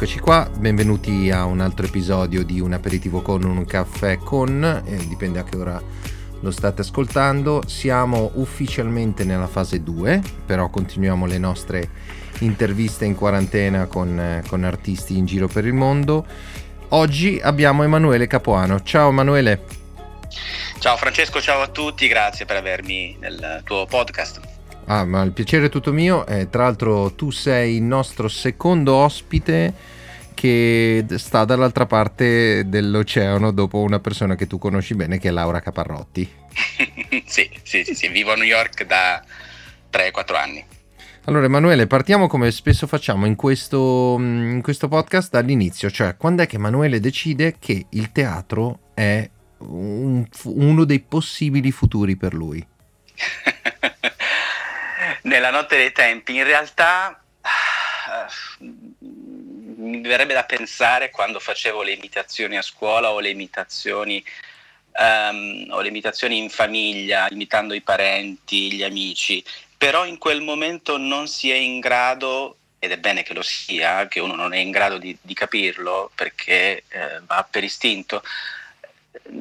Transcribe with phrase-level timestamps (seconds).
[0.00, 4.96] Eccoci qua, benvenuti a un altro episodio di Un aperitivo con un caffè con, eh,
[5.08, 5.82] dipende a che ora
[6.38, 7.64] lo state ascoltando.
[7.66, 11.90] Siamo ufficialmente nella fase 2, però continuiamo le nostre
[12.38, 16.24] interviste in quarantena con, eh, con artisti in giro per il mondo.
[16.90, 18.80] Oggi abbiamo Emanuele Capuano.
[18.84, 19.64] Ciao Emanuele.
[20.78, 24.47] Ciao Francesco, ciao a tutti, grazie per avermi nel tuo podcast.
[24.90, 26.26] Ah, ma il piacere è tutto mio.
[26.26, 29.74] Eh, tra l'altro tu sei il nostro secondo ospite
[30.32, 35.60] che sta dall'altra parte dell'oceano dopo una persona che tu conosci bene che è Laura
[35.60, 36.26] Caparrotti.
[37.26, 39.22] sì, sì, sì, sì, vivo a New York da
[39.92, 40.64] 3-4 anni.
[41.24, 46.46] Allora Emanuele, partiamo come spesso facciamo in questo, in questo podcast dall'inizio, cioè quando è
[46.46, 52.66] che Emanuele decide che il teatro è un, uno dei possibili futuri per lui?
[55.22, 57.22] Nella notte dei tempi, in realtà
[58.60, 64.22] mi verrebbe da pensare quando facevo le imitazioni a scuola o le imitazioni,
[64.98, 69.44] um, o le imitazioni in famiglia, imitando i parenti, gli amici,
[69.76, 74.06] però in quel momento non si è in grado ed è bene che lo sia,
[74.06, 78.22] che uno non è in grado di, di capirlo perché eh, va per istinto,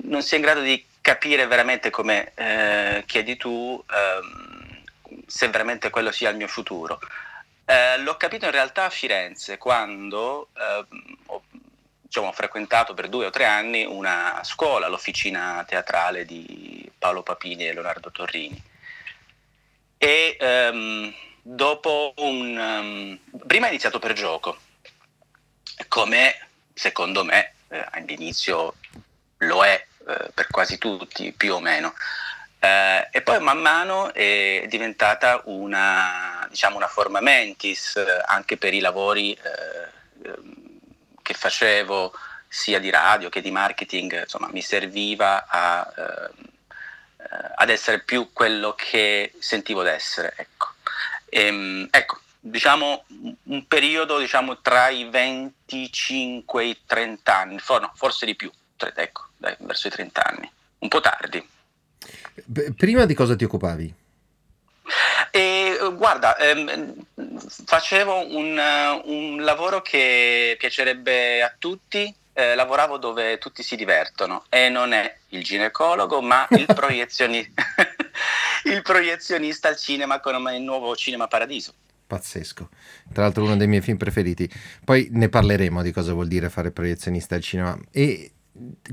[0.03, 4.46] non si è in grado di capire veramente come eh, chiedi tu ehm,
[5.27, 6.99] se veramente quello sia il mio futuro.
[7.65, 11.43] Eh, l'ho capito in realtà a Firenze quando ehm, ho,
[11.99, 17.73] diciamo, frequentato per due o tre anni una scuola, l'officina teatrale di Paolo Papini e
[17.73, 18.63] Leonardo Torrini.
[19.97, 22.57] E ehm, dopo un...
[23.29, 24.57] Um, prima è iniziato per gioco,
[25.89, 28.75] come secondo me eh, all'inizio
[29.39, 31.93] lo è eh, per quasi tutti, più o meno.
[32.59, 38.73] Eh, e poi man mano è diventata una, diciamo, una forma mentis eh, anche per
[38.73, 40.53] i lavori eh, ehm,
[41.21, 42.13] che facevo
[42.47, 46.31] sia di radio che di marketing, insomma mi serviva a, eh,
[47.55, 50.33] ad essere più quello che sentivo d'essere.
[50.37, 50.73] Ecco.
[51.29, 53.05] Ehm, ecco, diciamo
[53.43, 58.51] un periodo diciamo, tra i 25 e i 30 anni, for, no, forse di più,
[58.95, 61.55] ecco, dai, verso i 30 anni, un po' tardi.
[62.75, 63.93] Prima di cosa ti occupavi?
[65.31, 66.93] E, guarda, ehm,
[67.65, 68.59] facevo un,
[69.05, 75.17] un, lavoro che piacerebbe a tutti, eh, lavoravo dove tutti si divertono e non è
[75.29, 77.53] il ginecologo ma il, proiezioni-
[78.65, 81.73] il proiezionista al cinema con il nuovo Cinema Paradiso.
[82.07, 82.69] Pazzesco,
[83.11, 84.49] tra l'altro uno dei miei film preferiti.
[84.83, 87.77] Poi ne parleremo di cosa vuol dire fare proiezionista al cinema.
[87.91, 88.31] E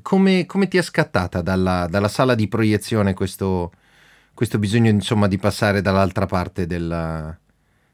[0.03, 3.73] come, come, ti è scattata dalla, dalla sala di proiezione questo,
[4.35, 7.37] questo, bisogno insomma di passare dall'altra parte della,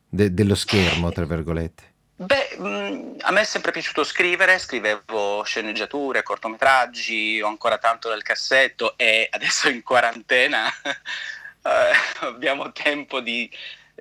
[0.08, 1.88] de, dello schermo, tra virgolette?
[2.16, 8.22] Beh, mm, a me è sempre piaciuto scrivere, scrivevo sceneggiature, cortometraggi, ho ancora tanto nel
[8.22, 13.50] cassetto e adesso in quarantena eh, abbiamo tempo di,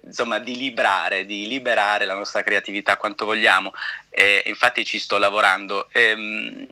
[0.03, 3.73] insomma, di librare, di liberare la nostra creatività quanto vogliamo.
[4.09, 5.89] E infatti ci sto lavorando.
[5.91, 6.67] E, ehm,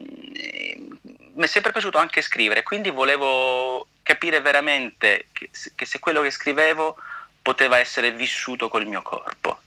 [1.34, 6.32] mi è sempre piaciuto anche scrivere, quindi volevo capire veramente che, che se quello che
[6.32, 6.98] scrivevo
[7.42, 9.62] poteva essere vissuto col mio corpo.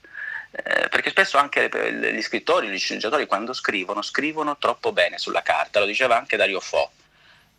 [0.50, 1.70] Eh, perché spesso anche
[2.12, 6.58] gli scrittori, gli sceneggiatori, quando scrivono, scrivono troppo bene sulla carta, lo diceva anche Dario
[6.58, 6.90] Fo.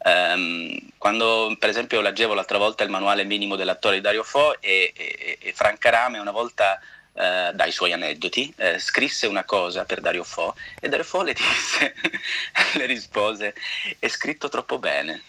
[0.04, 4.92] Um, quando per esempio leggevo l'altra volta il manuale minimo dell'attore di Dario Fo e,
[4.96, 6.80] e, e Franca Rame una volta
[7.14, 11.34] eh, dai suoi aneddoti, eh, scrisse una cosa per Dario Fo e Dario Fo le
[11.34, 11.94] disse,
[12.78, 13.54] le rispose,
[14.00, 15.22] è scritto troppo bene,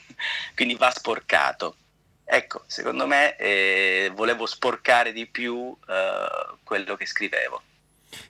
[0.54, 1.76] quindi va sporcato.
[2.24, 7.62] Ecco, secondo me eh, volevo sporcare di più eh, quello che scrivevo.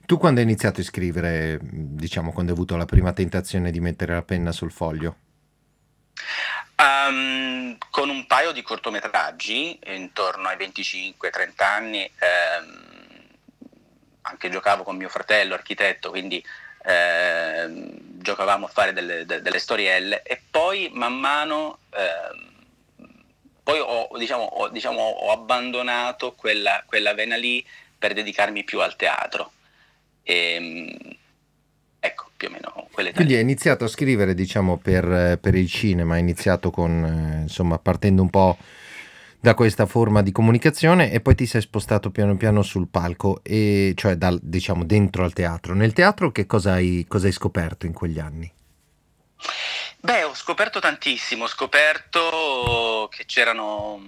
[0.05, 4.13] Tu quando hai iniziato a scrivere, diciamo, quando hai avuto la prima tentazione di mettere
[4.13, 5.15] la penna sul foglio?
[6.81, 12.85] Um, con un paio di cortometraggi intorno ai 25-30 anni, ehm,
[14.21, 16.43] anche giocavo con mio fratello architetto, quindi
[16.85, 22.49] ehm, giocavamo a fare delle, de, delle, storielle e poi man mano ehm,
[23.61, 27.63] poi ho, diciamo, ho, diciamo, ho abbandonato quella, quella, vena lì
[27.95, 29.51] per dedicarmi più al teatro.
[30.23, 31.19] E, ehm,
[32.41, 36.21] più o meno quelle Quindi hai iniziato a scrivere, diciamo, per, per il cinema, hai
[36.21, 38.57] iniziato con, eh, insomma, partendo un po'
[39.39, 43.93] da questa forma di comunicazione e poi ti sei spostato piano piano sul palco, e,
[43.95, 45.75] cioè dal, diciamo dentro al teatro.
[45.75, 48.51] Nel teatro che cosa hai, cosa hai scoperto in quegli anni?
[49.99, 53.99] Beh, ho scoperto tantissimo, ho scoperto che c'erano,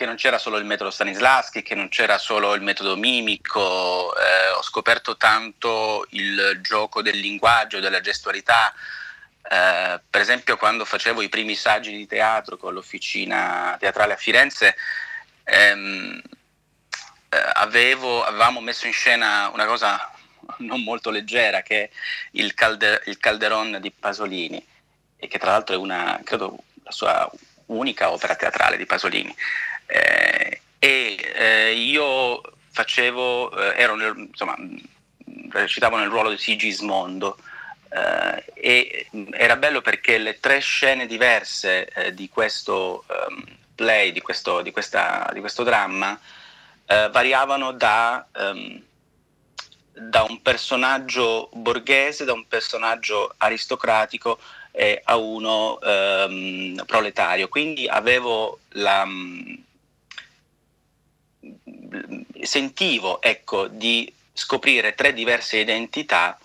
[0.00, 4.48] che non c'era solo il metodo Stanislavski, che non c'era solo il metodo mimico, eh,
[4.56, 8.72] ho scoperto tanto il gioco del linguaggio, della gestualità.
[9.42, 14.74] Eh, per esempio quando facevo i primi saggi di teatro con l'officina teatrale a Firenze,
[15.44, 16.18] ehm,
[17.28, 20.10] eh, avevo, avevamo messo in scena una cosa
[20.60, 21.90] non molto leggera che è
[22.32, 24.66] il, calder- il Calderon di Pasolini
[25.18, 27.30] e che tra l'altro è una, credo, la sua
[27.66, 29.34] unica opera teatrale di Pasolini.
[29.90, 32.40] Eh, e eh, io
[32.70, 34.56] facevo, eh, ero nel, insomma,
[35.50, 37.36] recitavo nel ruolo di Sigismondo
[37.90, 43.44] eh, e era bello perché le tre scene diverse di questo um,
[43.74, 46.18] play, di questo, di, questa, di questo dramma,
[46.86, 48.82] variavano da, um,
[49.92, 54.38] da un personaggio borghese, da un personaggio aristocratico
[54.72, 57.48] eh, a uno um, proletario.
[57.48, 59.06] Quindi avevo la,
[62.42, 66.38] sentivo ecco, di scoprire tre diverse identità,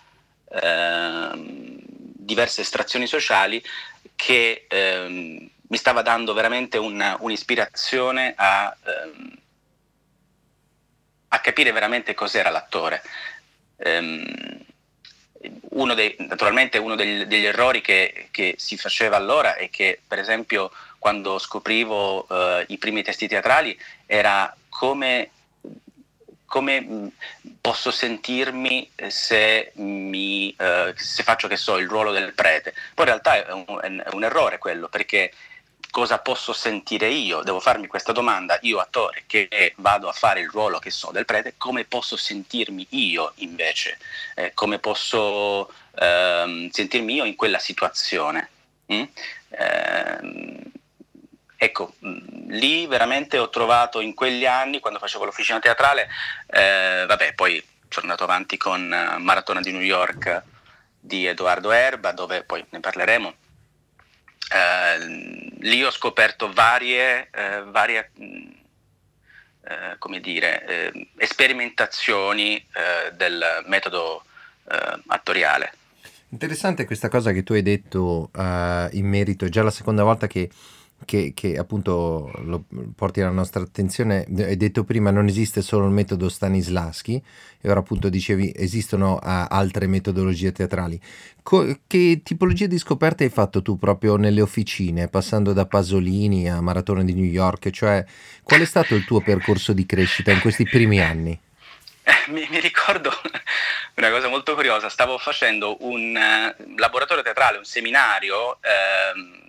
[0.50, 3.64] ehm, diverse estrazioni sociali
[4.16, 9.38] che ehm, mi stava dando veramente una, un'ispirazione a, ehm,
[11.30, 13.02] a, capire veramente cos'era l'attore.
[13.78, 14.64] Ehm,
[15.72, 20.20] uno dei, naturalmente uno degli, degli errori che, che, si faceva allora e che per
[20.20, 25.32] esempio quando scoprivo eh, i primi testi teatrali era come,
[26.56, 27.07] come mm,
[27.60, 32.74] posso sentirmi se, mi, eh, se faccio che so il ruolo del prete.
[32.94, 35.34] Poi in realtà è un, è un errore quello perché
[35.92, 37.44] cosa posso sentire io?
[37.44, 41.25] Devo farmi questa domanda, io attore che vado a fare il ruolo che so del
[41.25, 43.98] prete, come posso sentirmi io invece?
[44.36, 45.69] Eh, come posso
[46.00, 48.50] ehm, sentirmi io in quella situazione?
[48.94, 49.04] Mm?
[49.50, 50.72] Eh,
[51.57, 56.07] ecco, mm, lì veramente ho trovato in quegli anni, quando facevo l'officina teatrale,
[56.48, 60.44] eh, vabbè, poi sono andato avanti con uh, Maratona di New York
[61.00, 63.34] di Edoardo Erba, dove poi ne parleremo
[64.50, 68.51] eh, lì ho scoperto varie, eh, varie mm,
[69.63, 74.24] eh, come dire, eh, sperimentazioni eh, del metodo
[74.69, 75.74] eh, attoriale.
[76.30, 80.50] Interessante questa cosa che tu hai detto in merito, è già la seconda volta che
[81.06, 82.66] che, che, appunto lo
[82.96, 84.25] porti alla nostra attenzione.
[84.38, 87.22] Hai detto prima non esiste solo il metodo Stanislaschi
[87.62, 91.00] e ora appunto dicevi esistono altre metodologie teatrali.
[91.42, 96.60] Co- che tipologia di scoperte hai fatto tu proprio nelle officine, passando da Pasolini a
[96.60, 97.69] Maratona di New York?
[97.69, 98.04] Cioè,
[98.44, 101.40] qual è stato il tuo percorso di crescita in questi primi anni?
[102.08, 103.10] Eh, mi, mi, ricordo
[103.96, 108.60] una cosa molto curiosa, stavo facendo un uh, laboratorio teatrale, un seminario.
[108.62, 109.45] Uh,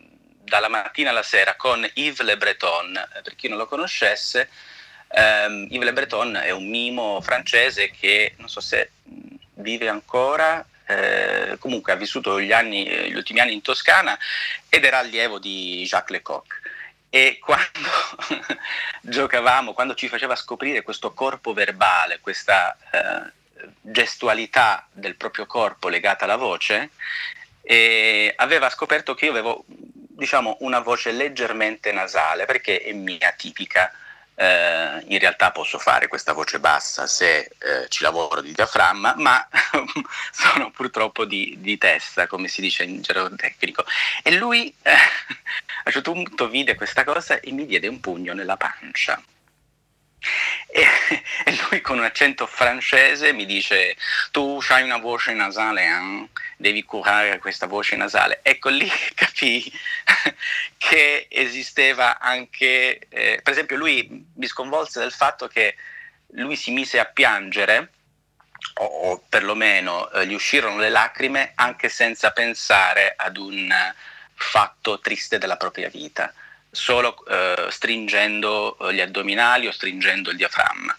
[0.46, 4.48] dalla mattina alla sera con Yves Le Breton, eh, per chi non lo conoscesse,
[5.08, 8.92] ehm, Yves Le Breton è un mimo francese che non so se
[9.54, 14.16] vive ancora, eh, comunque ha vissuto gli, anni, gli, ultimi anni in Toscana
[14.68, 16.60] ed era allievo di Jacques Lecoq.
[17.10, 17.90] E quando
[19.00, 23.32] giocavamo, quando ci faceva scoprire questo corpo verbale, questa eh,
[23.80, 26.90] gestualità del proprio corpo legata alla voce,
[28.36, 29.64] aveva scoperto che io avevo
[30.16, 33.92] diciamo una voce leggermente nasale perché è mia tipica.
[34.38, 39.46] Eh, in realtà posso fare questa voce bassa se eh, ci lavoro di diaframma, ma
[40.30, 43.84] sono purtroppo di, di, testa, come si dice in gergo tecnico.
[44.22, 48.34] E lui eh, a un certo punto vide questa cosa e mi diede un pugno
[48.34, 49.20] nella pancia.
[50.68, 50.82] E,
[51.44, 53.96] e, lui con un accento francese mi dice
[54.30, 56.28] tu hai una voce nasale, eh?
[56.56, 58.40] devi curare questa voce nasale.
[58.42, 59.70] Ecco lì capì
[60.76, 65.76] che esisteva anche, eh, per esempio lui mi sconvolse del fatto che
[66.32, 67.90] lui si mise a piangere
[68.74, 73.72] o, o perlomeno eh, gli uscirono le lacrime anche senza pensare ad un
[74.34, 76.32] fatto triste della propria vita
[76.76, 80.96] solo eh, stringendo eh, gli addominali o stringendo il diaframma.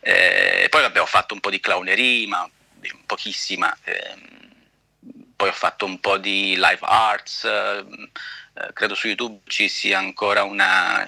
[0.00, 2.48] Eh, poi vabbè, ho fatto un po' di clownerie, ma
[3.06, 3.76] pochissima.
[3.84, 4.52] Ehm,
[5.36, 7.84] poi ho fatto un po' di live arts, eh,
[8.72, 11.06] credo su YouTube ci sia ancora una,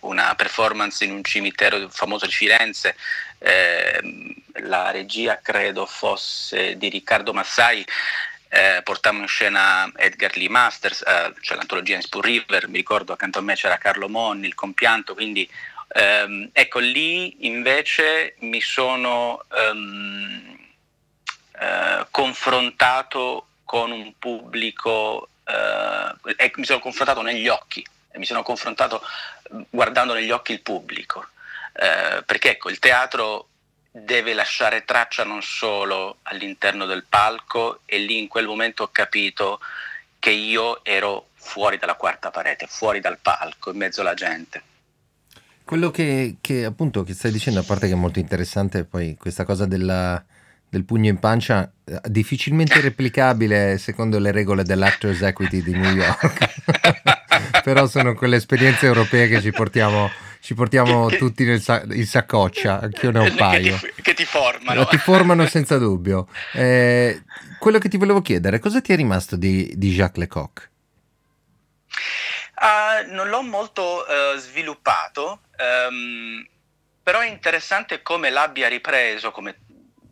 [0.00, 2.96] una, performance in un cimitero famoso di Firenze.
[3.38, 4.00] Eh,
[4.62, 7.84] la regia credo fosse di Riccardo Massai
[8.54, 13.12] eh, portammo in scena Edgar Lee Masters, eh, cioè l'antologia in Spoon River, mi ricordo
[13.12, 15.48] accanto a me c'era Carlo Monni, il compianto, quindi
[15.88, 20.56] ehm, ecco lì invece mi sono ehm,
[21.58, 27.84] eh, confrontato con un pubblico, eh, mi sono confrontato negli occhi
[28.16, 29.02] mi sono confrontato
[29.70, 31.26] guardando negli occhi il pubblico,
[31.72, 33.48] eh, perché ecco, il teatro
[33.96, 39.60] deve lasciare traccia non solo all'interno del palco e lì in quel momento ho capito
[40.18, 44.62] che io ero fuori dalla quarta parete, fuori dal palco, in mezzo alla gente.
[45.62, 49.44] Quello che, che appunto che stai dicendo, a parte che è molto interessante, poi questa
[49.44, 50.22] cosa della,
[50.68, 57.62] del pugno in pancia, eh, difficilmente replicabile secondo le regole dell'Actors Equity di New York,
[57.62, 60.10] però sono quelle esperienze europee che ci portiamo
[60.44, 63.78] ci portiamo che, tutti nel sa- in saccoccia, anch'io ne ho un paio.
[63.78, 64.84] Che ti, che ti formano.
[64.84, 66.28] Ti formano senza dubbio.
[66.52, 67.22] Eh,
[67.58, 70.70] quello che ti volevo chiedere, cosa ti è rimasto di, di Jacques Lecoq?
[72.60, 75.40] Uh, non l'ho molto uh, sviluppato,
[75.88, 76.46] um,
[77.02, 79.56] però è interessante come l'abbia ripreso, come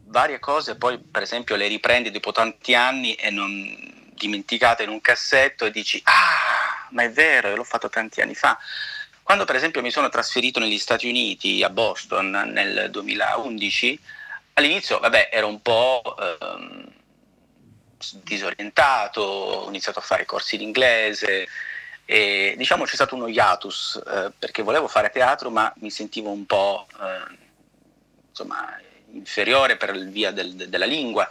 [0.07, 5.03] varie cose, poi per esempio le riprendi dopo tanti anni e non dimenticate in un
[5.03, 8.59] cassetto e dici, ah, ma è vero, l'ho fatto tanti anni fa.
[9.23, 14.01] Quando per esempio mi sono trasferito negli Stati Uniti, a Boston, nel 2011,
[14.55, 16.93] all'inizio vabbè, ero un po' ehm,
[18.23, 21.49] disorientato, ho iniziato a fare corsi in inglese
[22.05, 26.45] e diciamo c'è stato uno hiatus eh, perché volevo fare teatro ma mi sentivo un
[26.47, 27.39] po' eh,
[28.29, 28.77] insomma,
[29.13, 31.29] inferiore per via del, de, della lingua.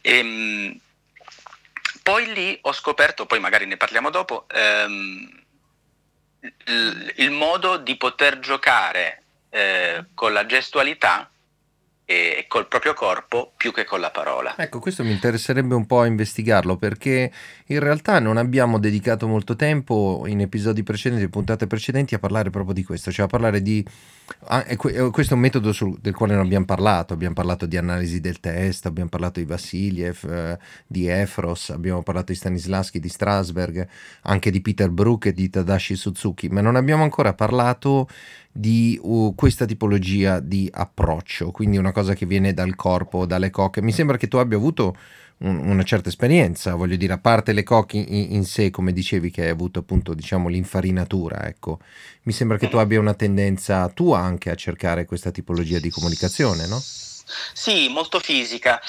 [0.00, 0.80] E, ehm,
[2.02, 5.41] poi lì ho scoperto, poi magari ne parliamo dopo, ehm,
[7.16, 11.30] il, modo di poter giocare eh, con la gestualità
[12.04, 14.56] e col proprio corpo più che con la parola.
[14.56, 17.32] Ecco, questo mi interesserebbe un po' investigarlo perché
[17.66, 22.74] in realtà non abbiamo dedicato molto tempo in episodi precedenti, puntate precedenti, a parlare proprio
[22.74, 23.86] di questo, cioè a parlare di...
[24.46, 28.20] Ah, questo è un metodo sul, del quale non abbiamo parlato, abbiamo parlato di analisi
[28.20, 33.86] del testo, abbiamo parlato di Vassiliev, eh, di Efros, abbiamo parlato di Stanislavski, di Strasberg,
[34.22, 38.08] anche di Peter Brook e di Tadashi Suzuki, ma non abbiamo ancora parlato
[38.50, 43.80] di uh, questa tipologia di approccio, quindi una cosa che viene dal corpo, dalle cocche.
[43.80, 44.96] Mi sembra che tu abbia avuto
[45.42, 49.42] una certa esperienza, voglio dire, a parte le cocche in, in, sé, come dicevi, che
[49.42, 51.78] hai avuto appunto, diciamo, l'infarinatura, ecco,
[52.22, 56.66] mi sembra che tu abbia una tendenza tua anche a cercare questa tipologia di comunicazione,
[56.66, 56.78] no?
[56.78, 58.80] Sì, molto fisica.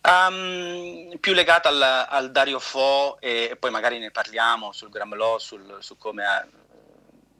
[0.00, 5.38] Um, più legata al, al Dario Fo e, e, poi magari ne parliamo sul Gramlò,
[5.38, 6.46] sul, su come ha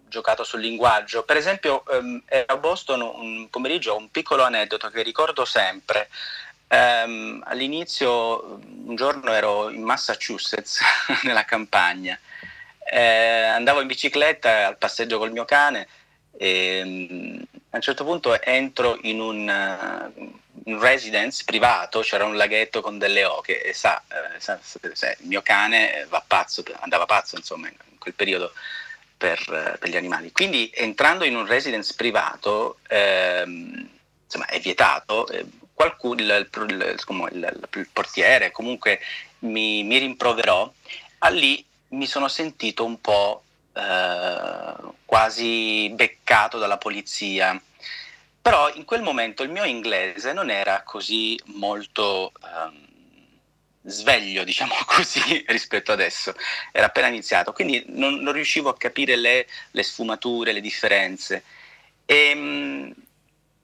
[0.08, 1.22] giocato sul linguaggio.
[1.22, 6.08] Per esempio, um, a Boston un pomeriggio, un piccolo aneddoto che ricordo sempre.
[6.70, 10.80] Um, all'inizio, un giorno ero in Massachusetts,
[11.24, 12.18] nella campagna,
[12.90, 15.88] eh, andavo in bicicletta al passeggio col mio cane
[16.36, 20.30] e um, a un certo punto entro in un, uh,
[20.64, 25.26] un, residence privato, c'era un laghetto con delle oche e sa, eh, sa, sa, il
[25.26, 28.52] mio cane va pazzo, andava pazzo insomma in quel periodo
[29.16, 29.42] per,
[29.78, 30.32] per, gli animali.
[30.32, 33.88] Quindi entrando in un residence privato ehm,
[34.24, 35.44] insomma, è vietato, eh,
[35.78, 38.98] qualcuno, il, il, il, portiere comunque
[39.40, 40.72] mi, mi rimproverò,
[41.18, 43.44] a lì mi sono sentito un po'
[43.74, 44.72] eh,
[45.04, 47.62] quasi beccato dalla polizia.
[48.42, 52.86] Però in quel momento il mio inglese non era così molto um,
[53.82, 56.34] sveglio, diciamo così, rispetto adesso.
[56.72, 61.44] Era appena iniziato, quindi non, non riuscivo a capire le, le, sfumature, le differenze.
[62.04, 62.92] E, ehm,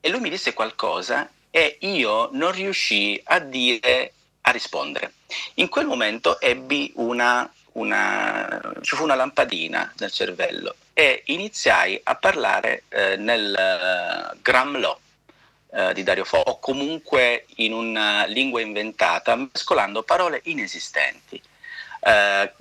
[0.01, 5.13] e lui mi disse qualcosa e io non riuscii a dire, a rispondere.
[5.55, 12.17] In quel momento ebbi una, una ci fu una lampadina nel cervello e iniziai a
[12.17, 14.99] parlare eh, nel uh, Gramlo
[15.71, 21.41] eh, di Dario Fo o comunque in una lingua inventata, mescolando parole inesistenti,
[22.01, 22.53] eh,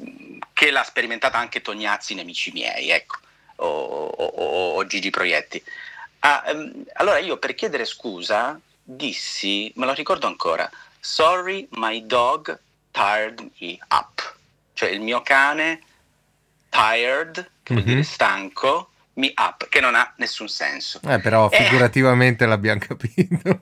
[0.54, 3.18] che l'ha sperimentata anche Tognazzi in Amici miei, ecco,
[3.56, 5.64] o, o, o Gigi Proietti.
[6.20, 12.60] Ah, ehm, allora io per chiedere scusa dissi, me lo ricordo ancora, sorry my dog
[12.92, 14.36] tired me up,
[14.74, 15.82] cioè il mio cane
[16.70, 17.82] tired, che mm-hmm.
[17.82, 18.04] vuol dire mhm.
[18.04, 21.00] stanco, me up, che non ha nessun senso.
[21.08, 21.63] Eh, però eh.
[21.63, 23.62] figurativamente eh, l'abbiamo capito.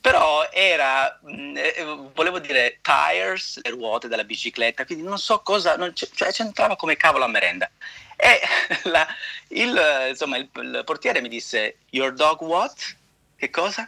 [0.00, 5.76] però era, mm, eh, volevo dire tires, le ruote della bicicletta, quindi non so cosa,
[5.76, 7.70] non c- cioè c'entrava come cavolo a merenda.
[8.16, 8.40] E
[8.90, 9.06] la,
[9.48, 12.96] il, insomma, il, il, portiere mi disse, Your dog what?
[13.44, 13.86] Che cosa?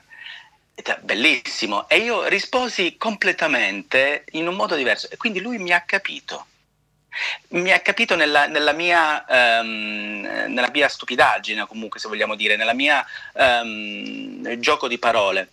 [1.01, 1.89] Bellissimo.
[1.89, 5.09] E io risposi completamente in un modo diverso.
[5.11, 6.49] E quindi lui mi ha capito.
[7.49, 12.75] Mi ha capito nella, nella, mia, um, nella mia, stupidaggine, comunque, se vogliamo dire, nella
[12.75, 15.49] mia um, gioco di parole.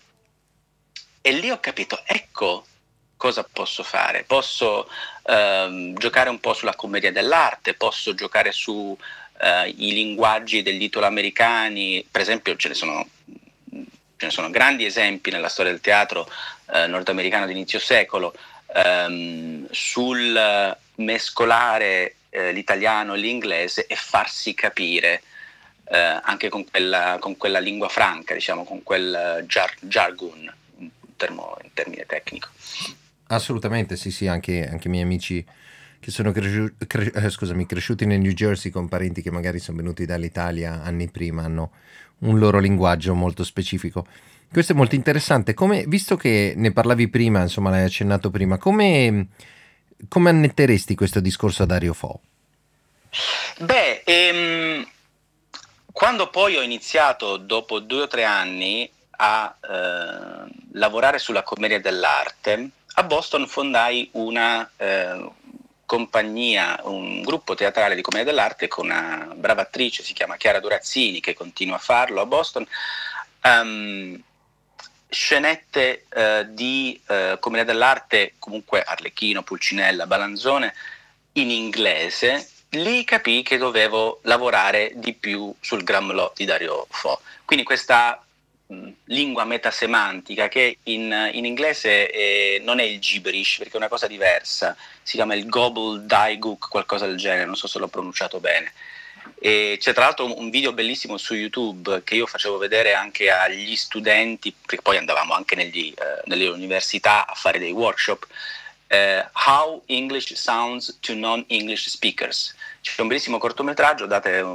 [1.22, 2.66] E lì ho capito, ecco
[3.16, 4.26] cosa posso fare?
[4.26, 4.90] Posso
[5.28, 8.98] ehm, giocare un po' sulla commedia dell'arte, posso giocare sui
[9.40, 13.08] eh, linguaggi degli italoamericani, per esempio ce ne sono,
[14.24, 16.30] ce ne sono grandi esempi nella storia del teatro
[16.74, 18.34] eh, nordamericano di inizio secolo,
[18.74, 25.24] ehm, sul mescolare eh, l'italiano e l'inglese e farsi capire
[25.86, 31.58] eh, anche con quella, con quella, lingua franca, diciamo, con quel jar- jargon, in, termo,
[31.62, 32.50] in termine tecnico.
[33.28, 35.46] Assolutamente, sì, sì, anche, anche i miei amici
[36.00, 39.78] che sono cresciu- cre- eh, scusami, cresciuti nel New Jersey con parenti che magari sono
[39.78, 41.72] venuti dall'Italia anni prima, hanno
[42.24, 44.06] un loro linguaggio molto specifico.
[44.52, 45.54] Questo è molto interessante.
[45.54, 49.28] Come, visto che ne parlavi prima, insomma, l'hai accennato prima, come,
[50.08, 52.22] come annetteresti questo discorso a Dario Fo?
[53.60, 54.88] Beh, ehm,
[55.92, 62.70] quando poi ho iniziato, dopo due o tre anni, a eh, lavorare sulla commedia dell'arte,
[62.96, 65.32] a Boston fondai una eh,
[65.94, 71.20] compagnia, un gruppo teatrale di commedia dell'arte con una brava attrice, si chiama Chiara Durazzini,
[71.20, 72.66] che continua a farlo a Boston.
[73.44, 74.20] Um,
[75.08, 80.74] scenette eh, di eh, commedia dell'arte, comunque Arlecchino, Pulcinella, Balanzone,
[81.34, 87.22] in inglese, lì capii che dovevo lavorare di più sul Grammelot di Dario Fo.
[87.46, 88.20] Quindi questa
[89.06, 94.08] lingua metasemantica che in, in inglese eh, non è il gibberish, perché è una cosa
[94.08, 98.72] diversa, si chiama il gobbledygook, qualcosa del genere, non so se l'ho pronunciato bene
[99.40, 103.76] e c'è tra l'altro un video bellissimo su YouTube che io facevo vedere anche agli
[103.76, 108.26] studenti, perché poi andavamo anche negli, eh, nelle università a fare dei workshop.
[108.88, 112.56] Eh, How English Sounds to Non-English Speakers.
[112.82, 114.46] C'è un bellissimo cortometraggio, date,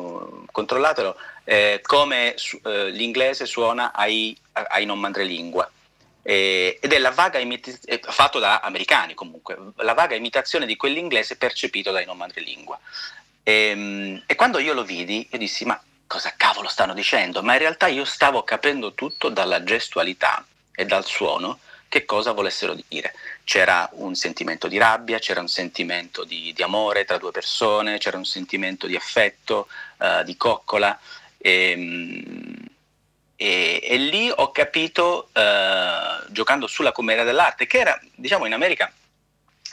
[0.50, 1.16] controllatelo,
[1.48, 5.70] eh, come su, eh, l'inglese suona ai, ai non madrelingua.
[6.22, 11.90] ed è la vaga imitazione, fatto da americani comunque, la vaga imitazione di quell'inglese percepito
[11.90, 12.78] dai non madrelingua.
[13.42, 17.42] E, ehm, e quando io lo vidi, io dissi, ma cosa cavolo stanno dicendo?
[17.42, 20.44] Ma in realtà io stavo capendo tutto dalla gestualità
[20.74, 23.14] e dal suono che cosa volessero dire.
[23.44, 28.18] C'era un sentimento di rabbia, c'era un sentimento di, di amore tra due persone, c'era
[28.18, 30.98] un sentimento di affetto, uh, di coccola.
[31.38, 32.66] E, ehm,
[33.36, 38.92] e, e, lì ho capito, uh, giocando sulla commedia dell'arte, che era, diciamo, in America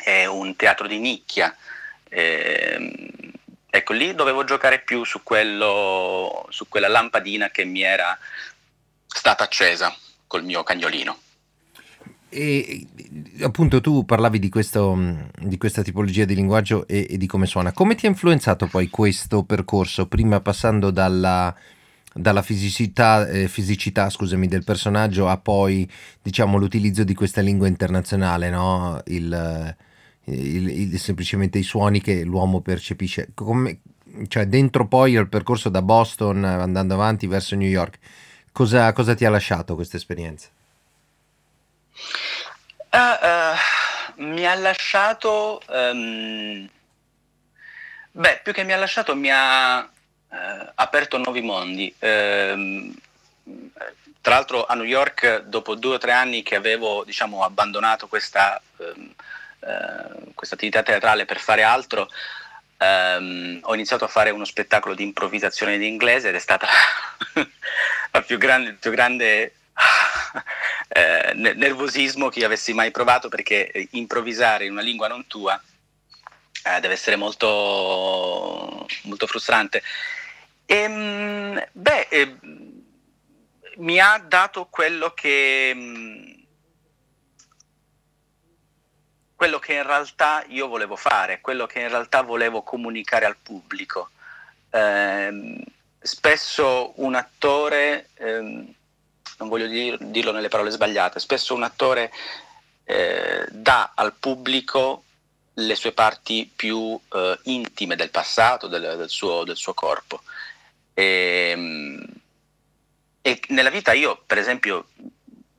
[0.04, 1.56] è un teatro di nicchia.
[2.08, 3.24] Eh,
[3.76, 8.18] Ecco, lì dovevo giocare più su, quello, su quella lampadina che mi era
[9.06, 9.94] stata accesa
[10.28, 11.20] col mio cagnolino.
[12.30, 12.86] E
[13.42, 14.98] appunto tu parlavi di, questo,
[15.40, 17.72] di questa tipologia di linguaggio e, e, di come suona.
[17.72, 21.56] Come ti ha influenzato poi questo percorso, prima passando dalla,
[22.14, 25.90] dalla fisicità, eh, fisicità scusami, del personaggio a poi
[26.22, 29.02] diciamo, l'utilizzo di questa lingua internazionale, no?
[29.06, 29.76] Il,
[30.26, 33.30] il, il, semplicemente i suoni che l'uomo percepisce.
[33.34, 33.80] Come,
[34.28, 38.00] cioè dentro poi il percorso da Boston andando avanti verso New York,
[38.52, 40.50] cosa, cosa ti ha lasciato questa esperienza?
[42.92, 46.70] Uh, uh, mi ha lasciato, um,
[48.12, 51.94] beh, più che mi ha lasciato, mi ha uh, aperto nuovi mondi.
[52.00, 52.96] Ehm,
[54.22, 58.60] tra l'altro a New York, dopo due o tre anni che avevo diciamo, abbandonato questa
[58.78, 59.14] um,
[60.34, 62.10] questa attività teatrale per fare altro,
[62.78, 66.68] ehm, ho iniziato a fare uno spettacolo di improvvisazione in inglese ed è stata
[68.12, 69.54] la più grande, più grande
[70.90, 75.62] eh, nervosismo che io avessi mai provato perché improvvisare in una lingua non tua
[76.64, 79.84] eh, deve essere molto, molto frustrante.
[80.66, 82.38] E, ehm, beh, eh,
[83.78, 86.46] mi ha dato quello che
[89.36, 94.10] quello che in realtà io volevo fare, quello che in realtà volevo comunicare al pubblico.
[94.70, 95.64] Eh,
[96.00, 98.74] spesso un attore, ehm,
[99.38, 102.12] non voglio dir, dirlo nelle parole sbagliate, spesso un attore
[102.86, 105.04] eh, dà al pubblico
[105.56, 110.22] le sue parti più eh, intime del passato, del, del, suo, del suo, corpo.
[110.94, 112.06] E, ehm,
[113.22, 114.88] e nella vita io, per esempio,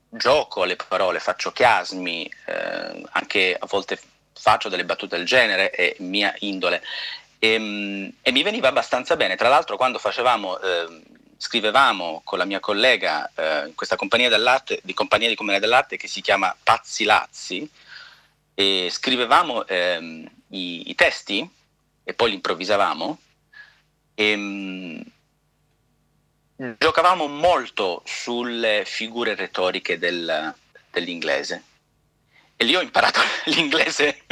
[0.09, 3.99] gioco alle parole, faccio chiasmi, eh, anche a volte
[4.33, 6.83] faccio delle battute del genere, è mia indole.
[7.39, 9.37] E, ehm, e mi veniva abbastanza bene.
[9.37, 11.03] Tra l'altro, quando facevamo, eh,
[11.37, 15.97] scrivevamo con la mia collega eh, in questa compagnia dell'arte, di compagnia di commedia dell'arte
[15.97, 17.71] che si chiama Pazzi Lazzi,
[18.55, 21.49] e scrivevamo ehm, i, i, testi
[22.03, 23.19] e poi li improvvisavamo.
[24.15, 25.05] E, ehm,
[26.79, 30.55] giocavamo molto sulle figure retoriche del,
[30.91, 31.63] dell'inglese
[32.57, 34.23] e lì ho imparato l'inglese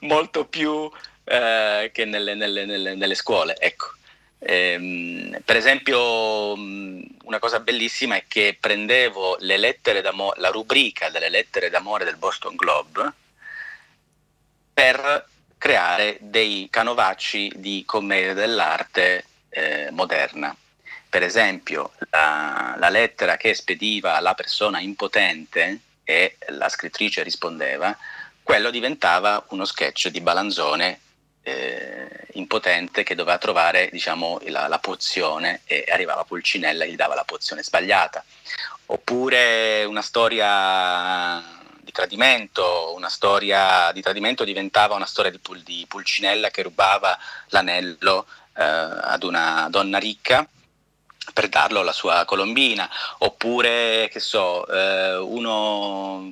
[0.00, 0.90] molto più
[1.24, 3.92] eh, che nelle, nelle, nelle, nelle, scuole, ecco.
[4.40, 12.16] Ehm, per esempio, una cosa bellissima è che prendevo la rubrica delle lettere d'amore del
[12.16, 13.12] Boston Globe
[14.72, 15.26] per
[15.58, 20.54] creare dei canovacci di commedia dell'arte eh, moderna.
[21.10, 27.96] Per esempio, la, la lettera che spediva la persona impotente e la scrittrice rispondeva,
[28.42, 31.00] quello diventava uno sketch di Balanzone
[31.42, 37.14] eh, impotente che doveva trovare diciamo, la, la, pozione e arrivava Pulcinella e gli dava
[37.14, 38.24] la pozione sbagliata.
[38.86, 41.42] Oppure una storia
[41.80, 47.18] di tradimento, una storia di tradimento diventava una storia di, Pul- di Pulcinella che rubava
[47.48, 50.46] l'anello eh, ad una donna ricca
[51.32, 56.26] per darlo alla sua colombina, oppure che so, eh, uno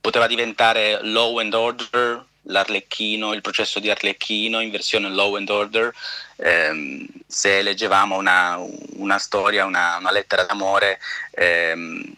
[0.00, 5.92] poteva diventare Law and Order, l'Arlecchino, il processo di Arlecchino in versione Law and Order,
[6.36, 8.58] ehm, se leggevamo una,
[8.96, 10.98] una storia, una, una, lettera d'amore
[11.32, 12.14] ehm,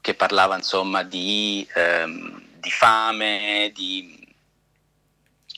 [0.00, 4.14] che parlava insomma di, ehm, di fame, di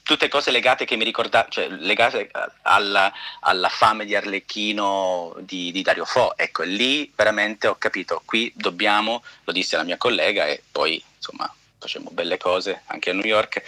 [0.02, 2.30] tutte cose legate che mi ricordavano, cioè legate
[2.62, 6.34] alla, alla, fame di Arlecchino di, di, Dario Fo.
[6.34, 11.52] Ecco, lì veramente ho capito, qui dobbiamo, lo disse la mia collega e poi insomma
[11.78, 13.62] facciamo belle cose anche a New York.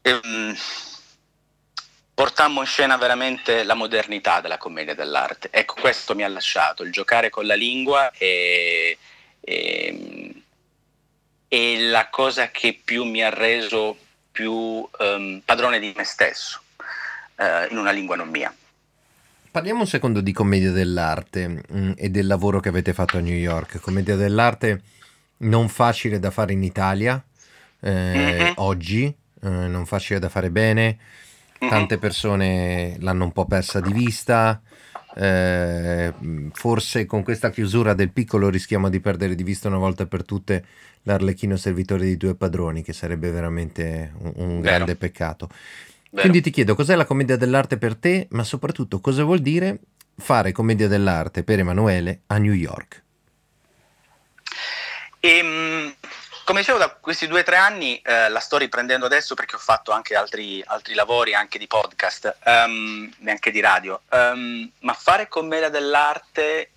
[0.00, 0.56] E, um,
[2.14, 5.48] portammo in scena veramente la modernità della commedia dell'arte.
[5.50, 8.98] Ecco, questo mi ha lasciato, il giocare con la lingua e,
[9.40, 10.42] e,
[11.48, 13.96] e la cosa che più mi ha reso
[14.30, 16.62] più um, padrone di me stesso
[17.36, 18.54] uh, in una lingua non mia.
[19.50, 23.20] Parliamo un secondo di commedia dell'arte mh, mm, e del lavoro che avete fatto a
[23.20, 23.80] New York.
[23.80, 24.80] Commedia dell'arte
[25.42, 27.22] non facile da fare in Italia
[27.80, 28.52] eh, mm-hmm.
[28.56, 30.98] oggi, eh, non facile da fare bene.
[31.62, 31.70] Mm-hmm.
[31.70, 34.60] Tante persone l'hanno un po' persa di vista.
[35.14, 36.12] Eh,
[36.52, 40.64] forse con questa chiusura del piccolo rischiamo di perdere di vista una volta per tutte
[41.02, 45.48] l'Arlecchino servitore di due padroni, che sarebbe veramente un, un grande peccato.
[45.48, 46.22] Vero.
[46.22, 49.80] Quindi ti chiedo cos'è la commedia dell'arte per te, ma soprattutto cosa vuol dire
[50.14, 53.01] fare commedia dell'arte per Emanuele a New York?
[55.24, 55.94] Ehm,
[56.44, 59.60] come dicevo, da questi due o tre anni eh, la sto riprendendo adesso perché ho
[59.60, 64.00] fatto anche altri, altri lavori, anche di podcast, um, neanche di radio.
[64.10, 66.70] Um, ma fare commedia dell'arte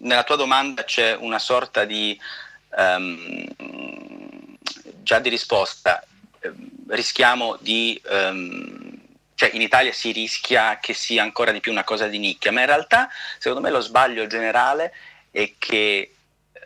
[0.00, 2.20] nella tua domanda c'è una sorta di
[2.76, 3.46] um,
[5.02, 6.04] già di risposta.
[6.88, 8.98] Rischiamo di um,
[9.34, 12.60] cioè in Italia si rischia che sia ancora di più una cosa di nicchia, ma
[12.60, 14.92] in realtà secondo me lo sbaglio generale
[15.34, 16.14] è che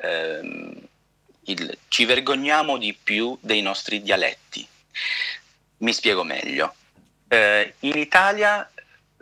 [0.02, 0.78] um,
[1.44, 4.66] il, ci vergogniamo di più dei nostri dialetti.
[5.78, 6.74] Mi spiego meglio.
[7.31, 8.70] Uh, in Italia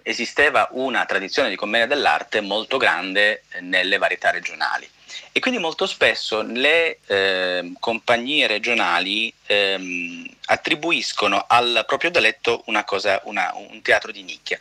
[0.03, 4.89] esisteva una tradizione di commedia dell'arte molto grande nelle varietà regionali
[5.33, 13.21] e quindi molto spesso le eh, compagnie regionali ehm, attribuiscono al proprio dialetto una cosa,
[13.25, 14.59] una, un teatro di nicchia.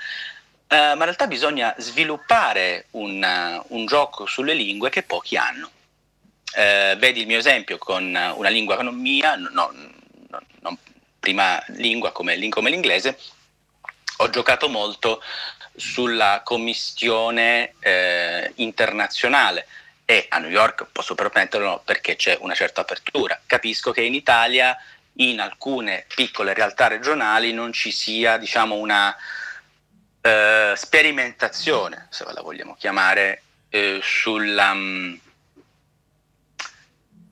[0.67, 5.69] Uh, ma in realtà bisogna sviluppare un, un, gioco sulle lingue che pochi hanno.
[6.55, 9.71] Uh, vedi il mio esempio con una lingua non mia, no, no,
[10.61, 10.77] non
[11.19, 13.17] prima lingua come, come l'inglese,
[14.17, 15.21] ho giocato molto
[15.75, 19.67] sulla commissione eh, internazionale
[20.05, 23.41] e a New York posso permetterlo perché c'è una certa apertura.
[23.45, 24.77] Capisco che in Italia
[25.19, 29.15] in alcune piccole realtà regionali non ci sia diciamo una
[30.25, 35.19] eh, sperimentazione, se la vogliamo chiamare, eh, sulla, mh,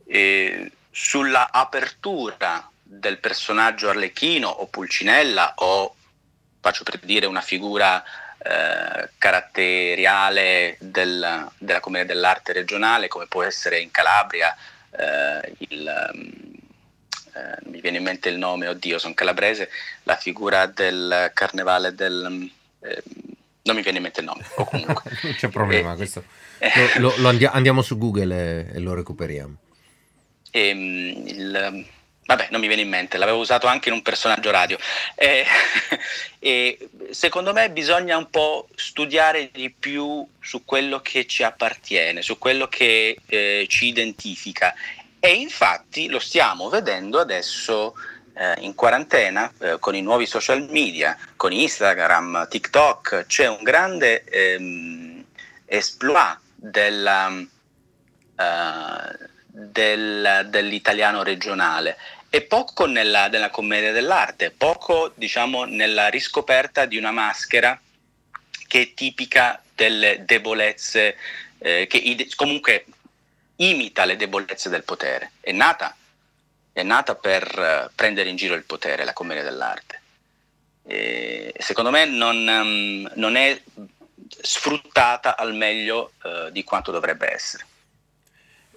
[0.06, 5.95] eh, sulla apertura del personaggio arlecchino o pulcinella o
[6.62, 8.03] faccio per dire una figura
[8.38, 14.56] eh, caratteriale del, della commedia dell'arte regionale, come può essere in Calabria
[14.91, 15.88] eh, il,
[17.34, 19.71] eh, mi viene in mente il nome, oddio, sono calabrese,
[20.03, 22.51] la figura del carnevale del...
[22.83, 23.03] Eh,
[23.63, 25.11] non mi viene in mente il nome, o comunque.
[25.23, 26.23] non c'è problema, questo.
[26.97, 29.55] Lo, lo, lo andia, andiamo su Google e, e lo recuperiamo.
[30.51, 31.85] E, ehm, il,
[32.25, 34.77] Vabbè, non mi viene in mente, l'avevo usato anche in un personaggio radio.
[35.15, 35.45] Eh,
[36.39, 42.37] e secondo me bisogna un po' studiare di più su quello che ci appartiene, su
[42.37, 44.73] quello che eh, ci identifica.
[45.19, 47.93] E infatti lo stiamo vedendo adesso
[48.33, 54.23] eh, in quarantena eh, con i nuovi social media, con Instagram, TikTok, c'è un grande
[54.23, 55.25] ehm,
[55.65, 61.97] esploit della, uh, del, dell'italiano regionale
[62.29, 67.79] e poco nella, nella, commedia dell'arte, poco diciamo nella riscoperta di una maschera
[68.67, 71.15] che è tipica delle debolezze,
[71.59, 72.85] eh, che ide- comunque
[73.57, 75.33] imita le debolezze del potere.
[75.41, 75.95] È nata,
[76.73, 80.01] è nata per uh, prendere in giro il potere, la commedia dell'arte.
[80.86, 83.62] E secondo me non, um, non, è
[84.27, 87.65] sfruttata al meglio uh, di quanto dovrebbe essere.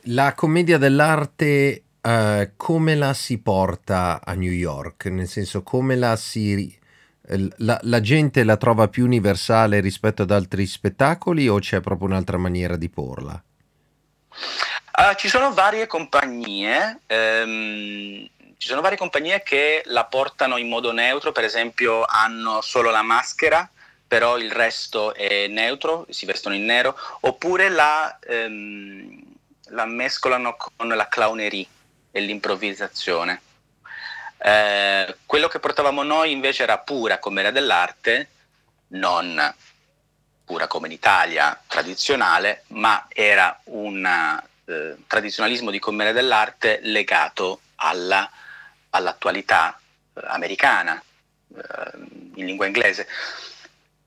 [0.09, 5.07] La commedia dell'arte uh, come la si porta a New York?
[5.07, 6.79] Nel senso, come la si...
[7.57, 12.37] La, la, gente la trova più universale rispetto ad altri spettacoli o c'è proprio un'altra
[12.37, 13.43] maniera di porla?
[14.99, 20.91] Uh, ci sono varie compagnie, ehm, ci sono varie compagnie che la portano in modo
[20.91, 23.69] neutro, per esempio hanno solo la maschera,
[24.09, 29.23] però il resto è neutro, si vestono in nero, oppure la, ehm,
[29.69, 31.67] la mescolano con la clownerie
[32.11, 33.43] e l'improvvisazione.
[34.39, 38.31] Eh, quello che portavamo noi invece era pura commedia dell'arte,
[38.89, 39.55] non
[40.43, 48.31] pura come in Italia tradizionale, ma era un eh, tradizionalismo di commedia dell'arte legato alla,
[48.91, 49.79] all'attualità
[50.15, 51.03] eh, americana,
[51.55, 51.99] eh,
[52.35, 53.09] in lingua inglese.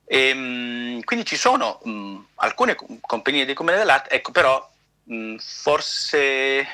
[0.04, 4.70] E, mh, quindi ci sono mh, alcune compagnie di commedia dell'arte, ecco però
[5.04, 6.66] mh, forse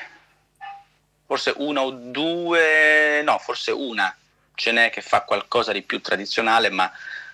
[1.27, 4.15] forse una o due, no, forse una
[4.55, 6.89] ce n'è che fa qualcosa di più tradizionale, ma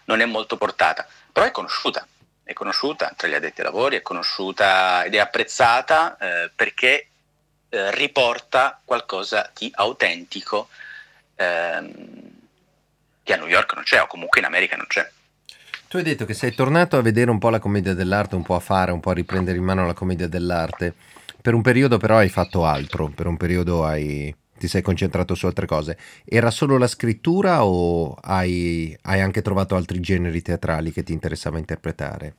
[0.05, 1.07] non è molto portata.
[1.31, 2.05] Però è conosciuta,
[2.43, 7.07] è conosciuta tra gli addetti ai lavori, è conosciuta ed è apprezzata eh, perché
[7.69, 10.67] eh, riporta qualcosa di autentico
[11.35, 12.31] ehm,
[13.23, 15.09] che a New York non c'è, o comunque in America non c'è.
[15.87, 18.55] Tu hai detto che sei tornato a vedere un po' la commedia dell'arte, un po'
[18.55, 20.93] a fare, un po' a riprendere in mano la commedia dell'arte.
[21.41, 25.45] Per un periodo però hai fatto altro, per un periodo hai, ti sei concentrato su
[25.45, 25.97] altre cose.
[26.23, 31.57] Era solo la scrittura o hai, hai anche trovato altri generi teatrali che ti interessava
[31.57, 32.35] interpretare?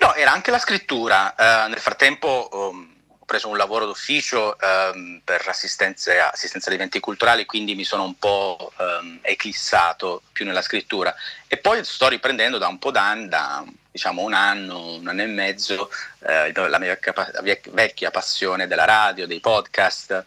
[0.00, 1.34] No, era anche la scrittura.
[1.34, 7.46] Uh, nel frattempo um, ho preso un lavoro d'ufficio um, per assistenza, ad eventi culturali,
[7.46, 11.14] quindi mi sono un po' um, eclissato più nella scrittura.
[11.46, 15.26] E poi sto riprendendo da un po' d'anni, da diciamo un anno, un anno e
[15.26, 16.98] mezzo, eh, la mia
[17.42, 20.24] vecchia, vecchia, passione della radio, dei podcast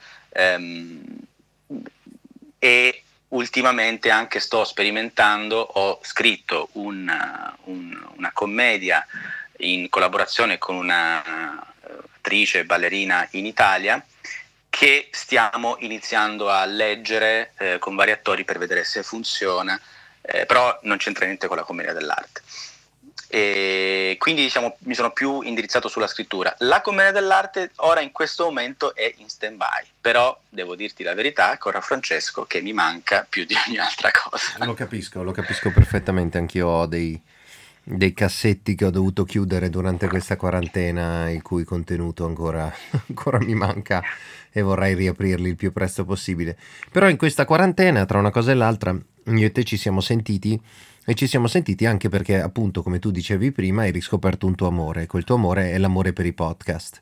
[2.60, 9.06] e ultimamente anche sto sperimentando, ho scritto una, un, una commedia
[9.60, 14.04] in collaborazione con un'attrice e ballerina in Italia
[14.69, 19.80] che stiamo iniziando a leggere eh, con vari attori per vedere se funziona,
[20.21, 22.41] eh, però non c'entra niente con la commedia dell'arte
[23.36, 26.56] e quindi diciamo, mi sono più indirizzato sulla scrittura.
[26.60, 31.13] La commedia dell'arte ora in questo momento è in stand by, però devo dirti la
[31.13, 34.63] verità, ancora Francesco, che mi manca più di ogni altra cosa.
[34.63, 37.21] Lo capisco, lo capisco perfettamente, anch'io ho dei,
[37.84, 42.74] dei cassetti che ho dovuto chiudere durante questa quarantena, il cui contenuto ancora,
[43.10, 44.02] ancora mi manca
[44.50, 46.58] e vorrei riaprirli il più presto possibile.
[46.89, 50.58] Però in questa quarantena, tra una cosa e l'altra, io e te ci siamo sentiti
[51.06, 54.68] e ci siamo sentiti anche perché, appunto, come tu dicevi prima, hai riscoperto un tuo
[54.68, 55.04] amore.
[55.04, 57.02] E quel tuo amore è l'amore per i podcast.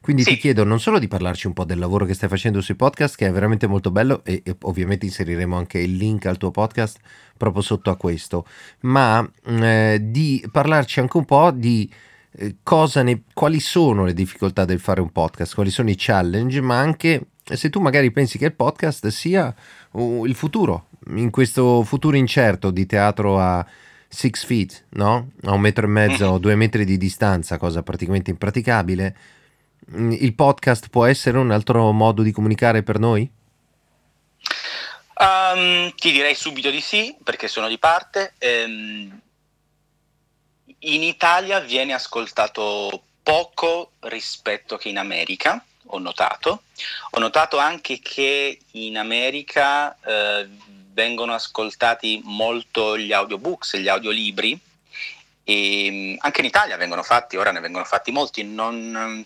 [0.00, 0.30] Quindi sì.
[0.30, 3.16] ti chiedo non solo di parlarci un po' del lavoro che stai facendo sui podcast,
[3.16, 6.98] che è veramente molto bello, e, e ovviamente inseriremo anche il link al tuo podcast
[7.36, 8.46] proprio sotto a questo,
[8.80, 11.90] ma eh, di parlarci anche un po' di
[12.32, 12.54] eh,
[13.02, 17.26] ne, quali sono le difficoltà del fare un podcast, quali sono i challenge, ma anche
[17.42, 19.54] se tu magari pensi che il podcast sia
[19.92, 23.64] uh, il futuro, in questo futuro incerto di teatro a
[24.08, 25.30] six feet, no?
[25.44, 29.16] A un metro e mezzo o due metri di distanza, cosa praticamente impraticabile,
[29.92, 33.30] mm, il podcast può essere un altro modo di comunicare per noi?
[35.20, 38.32] Um, ti direi subito di sì, perché sono di parte.
[38.40, 39.20] Um,
[40.80, 46.62] in Italia viene ascoltato poco rispetto che in America, ho notato.
[47.10, 50.48] Ho notato anche che in America eh,
[50.92, 54.58] vengono ascoltati molto gli audiobooks, gli audiolibri,
[55.44, 59.24] e mm, anche in Italia vengono fatti, ora ne vengono fatti molti, non,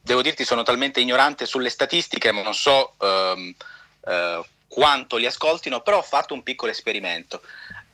[0.00, 3.54] devo dirti sono talmente ignorante sulle statistiche, ma non so um,
[4.00, 7.42] uh, quanto li ascoltino, però ho fatto un piccolo esperimento.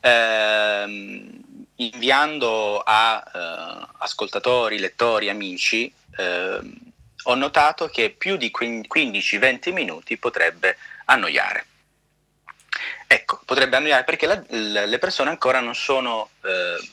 [0.01, 1.43] Uh,
[1.75, 6.73] inviando a uh, ascoltatori, lettori, amici, ehm,
[7.23, 11.65] ho notato che più di 15-20 minuti potrebbe annoiare.
[13.07, 16.89] Ecco, potrebbe annoiare perché la, le persone ancora non sono, eh,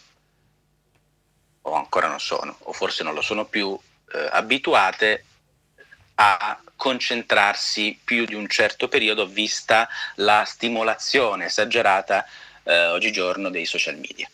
[1.63, 3.77] o ancora non sono, o forse non lo sono più,
[4.13, 5.25] eh, abituate
[6.17, 12.25] a concentrarsi più di un certo periodo vista la stimolazione esagerata
[12.63, 14.29] eh, oggigiorno dei social media.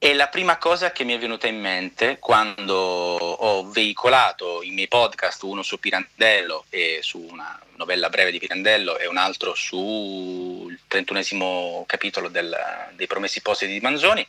[0.00, 4.86] E la prima cosa che mi è venuta in mente quando ho veicolato i miei
[4.86, 10.78] podcast, uno su Pirandello e su una novella breve di Pirandello e un altro sul
[10.86, 12.56] 31 capitolo del,
[12.92, 14.24] dei Promessi Posti di Manzoni,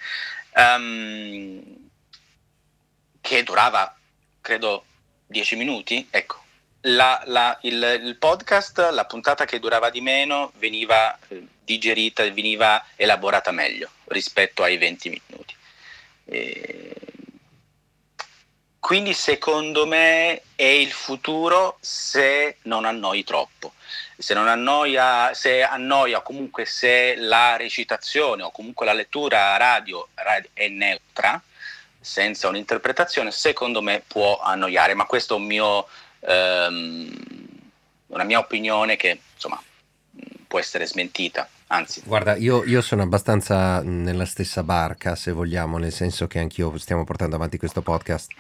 [0.56, 1.62] um,
[3.22, 3.96] che durava
[4.42, 4.86] credo
[5.28, 6.44] 10 minuti, ecco,
[6.82, 12.84] la, la, il, il, podcast, la puntata che durava di meno, veniva eh, digerita, veniva
[12.96, 15.58] elaborata meglio rispetto ai 20 minuti.
[16.32, 16.94] E
[18.80, 23.74] quindi secondo me è il futuro se non annoi troppo.
[24.18, 30.50] Se non annoia, se annoia comunque se la recitazione o comunque la lettura radio, radio
[30.54, 31.42] è neutra,
[32.00, 35.88] senza un'interpretazione, secondo me può annoiare, ma questo è un mio,
[36.22, 37.24] ehm,
[38.08, 39.62] una mia opinione che insomma
[40.48, 42.02] può essere smentita anzi.
[42.06, 47.04] Guarda, io, io, sono abbastanza nella stessa barca, se vogliamo, nel senso che anch'io stiamo
[47.04, 48.32] portando avanti questo podcast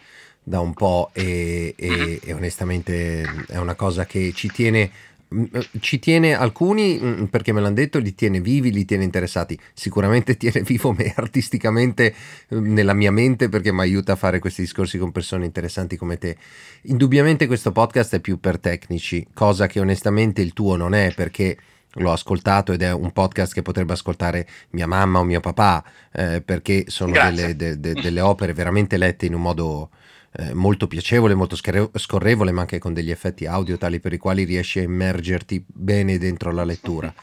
[0.43, 2.17] da un po' e, e, mm-hmm.
[2.23, 4.89] e onestamente è una cosa che ci tiene
[5.33, 5.43] mm,
[5.79, 9.59] ci tiene alcuni mm, perché me l'hanno detto, li tiene vivi, li tiene interessati.
[9.73, 12.15] Sicuramente tiene vivo me artisticamente
[12.53, 16.17] mm, nella mia mente perché mi aiuta a fare questi discorsi con persone interessanti come
[16.17, 16.35] te.
[16.83, 21.57] Indubbiamente questo podcast è più per tecnici, cosa che onestamente il tuo non è perché
[21.99, 26.41] l'ho ascoltato ed è un podcast che potrebbe ascoltare mia mamma o mio papà eh,
[26.41, 29.89] perché sono delle, de, de, delle, opere veramente lette in un modo
[30.37, 34.43] eh, molto piacevole, molto scorrevole ma anche con degli effetti audio tali per i quali
[34.43, 37.13] riesci a immergerti bene dentro la lettura.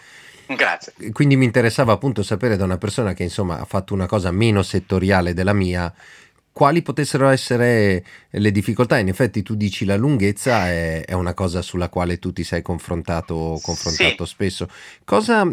[0.46, 0.92] Grazie.
[1.12, 4.62] Quindi mi interessava appunto sapere da una persona che insomma ha fatto una cosa meno
[4.62, 5.92] settoriale della mia
[6.56, 8.96] quali potessero essere le difficoltà.
[8.96, 12.62] In effetti tu dici la lunghezza è, è una cosa sulla quale tu ti sei
[12.62, 14.32] confrontato, confrontato sì.
[14.32, 14.66] spesso.
[15.04, 15.46] Cosa,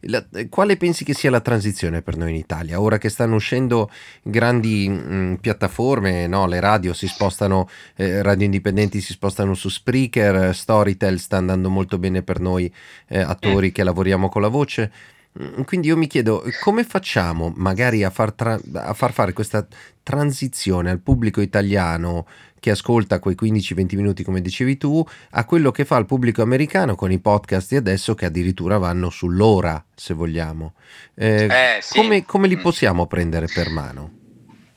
[0.00, 2.82] la, quale pensi che sia la transizione per noi in Italia?
[2.82, 6.46] Ora che stanno uscendo grandi mh, mm, piattaforme, no?
[6.46, 11.96] le radio si spostano, eh, radio indipendenti si spostano su Spreaker, Storytel sta andando molto
[11.96, 12.70] bene per noi
[13.08, 13.72] eh, attori mm.
[13.72, 14.92] che lavoriamo con la voce.
[15.40, 19.66] Mm, quindi io mi chiedo come facciamo magari a far, tra- a far, fare questa
[20.02, 22.26] transizione al pubblico italiano
[22.60, 26.94] che ascolta quei 15-20 minuti come dicevi tu a quello che fa il pubblico americano
[26.94, 30.74] con i podcast di adesso che addirittura vanno sull'ora se vogliamo.
[31.14, 31.96] Eh, eh, sì.
[31.96, 32.60] come, come, li mm.
[32.60, 34.10] possiamo prendere per mano?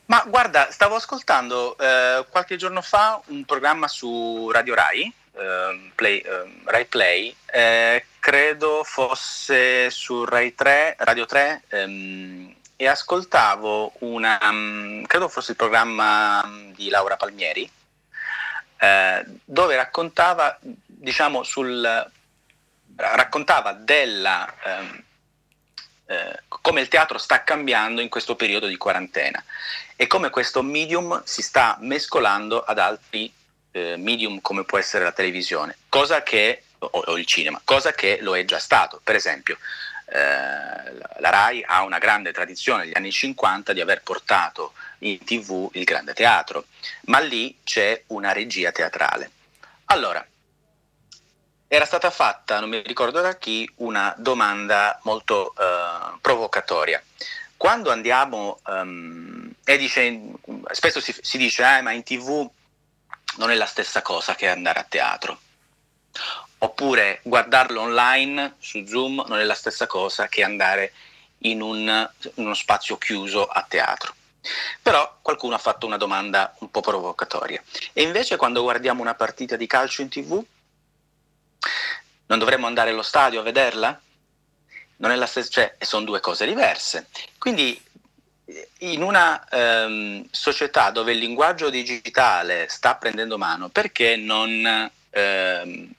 [0.05, 5.13] Ma guarda, stavo ascoltando eh, qualche giorno fa un programma su Radio Rai
[5.95, 13.93] Play, uh, Rai Play, eh, credo fosse su Rai 3, Radio 3, um, e ascoltavo
[13.99, 17.69] una, um, credo fosse il programma di Laura Palmieri,
[18.77, 22.11] eh, dove raccontava, diciamo, sul,
[22.95, 24.53] raccontava della...
[24.63, 25.03] Um,
[26.07, 29.43] eh, come il teatro sta cambiando in questo periodo di quarantena
[29.95, 33.33] e come questo medium si sta mescolando ad altri
[33.75, 38.19] eh, medium come può essere la televisione, cosa che, o, o, il cinema, cosa che
[38.21, 39.01] lo è già stato.
[39.03, 39.57] Per esempio,
[40.05, 45.69] eh, la RAI ha una grande tradizione negli anni 50 di aver portato in tv
[45.73, 46.67] il grande teatro,
[47.07, 49.29] ma lì c'è una regia teatrale.
[49.85, 50.25] Allora,
[51.67, 57.03] era stata fatta, non mi ricordo da chi, una domanda molto uh, provocatoria.
[57.57, 60.21] Quando andiamo, um, dice,
[60.71, 62.49] spesso si, si dice, eh, ma in tv
[63.37, 65.39] non è la stessa cosa che andare a teatro.
[66.59, 70.93] Oppure guardarlo online su Zoom non è la stessa cosa che andare
[71.39, 74.15] in, un, in uno spazio chiuso a teatro.
[74.81, 77.61] Però qualcuno ha fatto una domanda un po' provocatoria.
[77.93, 80.43] E invece quando guardiamo una partita di calcio in tv,
[82.27, 83.99] non dovremmo andare allo stadio a vederla?
[84.97, 87.07] Non è la stessa, cioè sono due cose diverse.
[87.37, 87.79] Quindi
[88.79, 95.93] in una ehm, società dove il linguaggio digitale sta prendendo mano, perché non ehm,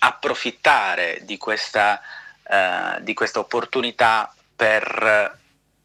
[0.00, 2.00] approfittare di questa,
[2.42, 5.38] eh, di questa, opportunità per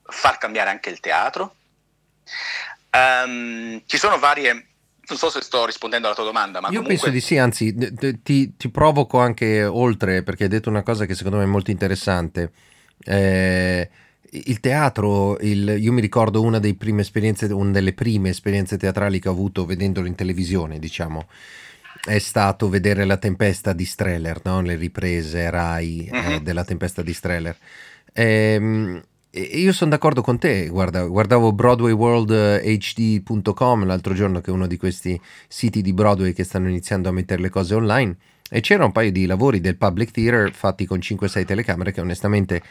[0.04, 1.56] far cambiare anche il teatro?
[2.92, 4.68] Um, ci sono varie
[5.10, 6.96] non so se sto rispondendo alla tua domanda, ma io comunque...
[6.96, 7.74] penso di sì, anzi
[8.22, 11.72] ti, ti, provoco anche oltre perché hai detto una cosa che secondo me è molto
[11.72, 12.52] interessante.
[13.06, 13.90] Eh,
[14.32, 19.20] il teatro, il, io mi ricordo una, delle prime esperienze, una delle prime esperienze teatrali
[19.20, 21.28] che ho avuto vedendolo in televisione, diciamo,
[22.06, 24.62] è stato vedere la tempesta di Streller, no?
[24.62, 26.18] le riprese Rai uh-huh.
[26.18, 26.44] eh, mhm.
[26.44, 27.58] della tempesta di Streller.
[28.14, 29.02] Ehm,
[29.32, 35.20] io sono d'accordo con te, Guarda, guardavo BroadwayWorldHD.com l'altro giorno che è uno di questi
[35.48, 38.16] siti di Broadway che stanno iniziando a mettere le cose online
[38.50, 42.62] e c'era un paio di lavori del public theater fatti con 5-6 telecamere che onestamente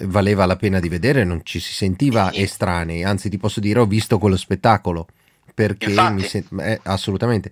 [0.00, 3.86] valeva la pena di vedere, non ci si sentiva estranei, anzi ti posso dire ho
[3.86, 5.06] visto quello spettacolo
[5.54, 6.14] perché Infatti.
[6.14, 7.50] mi sen- eh, assolutamente.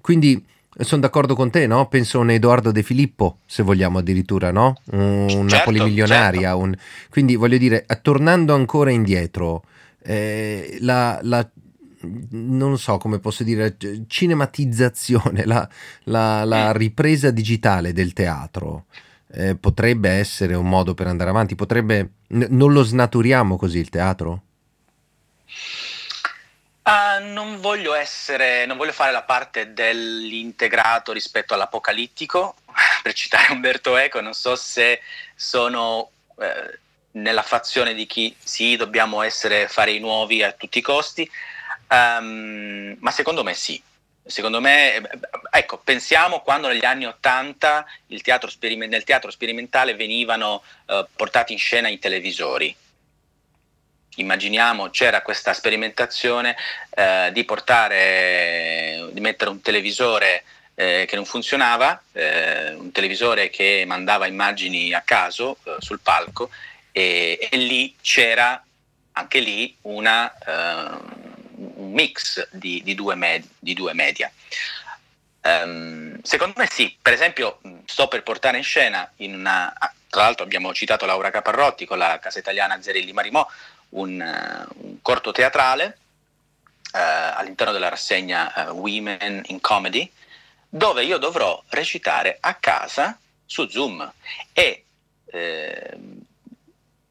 [0.00, 0.44] Quindi
[0.80, 1.86] sono d'accordo con te, no?
[1.88, 4.76] Penso a un Edoardo De Filippo, se vogliamo addirittura, no?
[4.92, 6.40] Un certo, Napoli milionaria.
[6.40, 6.58] Certo.
[6.58, 6.74] Un...
[7.10, 9.64] Quindi voglio dire, tornando ancora indietro,
[10.02, 11.46] eh, la, la,
[12.30, 13.76] non so come posso dire,
[14.06, 15.68] cinematizzazione, la,
[16.04, 18.86] la, la ripresa digitale del teatro
[19.32, 22.10] eh, potrebbe essere un modo per andare avanti, potrebbe...
[22.28, 24.42] N- non lo snaturiamo così il teatro?
[26.84, 32.56] Uh, non voglio essere, non voglio fare la parte dell'integrato rispetto all'apocalittico,
[33.02, 35.00] per citare Umberto Eco, non so se
[35.34, 36.78] sono eh,
[37.12, 41.30] nella fazione di chi sì, dobbiamo essere, fare i nuovi a tutti i costi,
[41.92, 43.80] um, ma secondo me sì.
[44.24, 45.02] Secondo me,
[45.50, 47.84] ecco, pensiamo quando negli anni Ottanta
[48.46, 52.76] sperime- nel teatro sperimentale venivano uh, portati in scena i televisori
[54.16, 56.56] immaginiamo c'era questa sperimentazione
[56.90, 63.84] eh, di portare, di mettere un televisore eh, che non funzionava, eh, un televisore che
[63.86, 66.50] mandava immagini a caso eh, sul palco
[66.90, 68.62] e, e, lì c'era
[69.12, 70.98] anche lì una, eh,
[71.74, 74.30] un mix di, di, due med- di due media.
[75.44, 79.72] Um, secondo me sì, per esempio sto per portare in scena, in una,
[80.08, 83.44] tra l'altro abbiamo citato Laura Caparrotti con la casa italiana Zerelli Marimò,
[83.90, 85.98] un, un corto teatrale
[86.92, 90.10] eh, all'interno della rassegna eh, Women in Comedy,
[90.68, 94.12] dove io dovrò recitare a casa su Zoom
[94.52, 94.84] e
[95.26, 95.96] eh,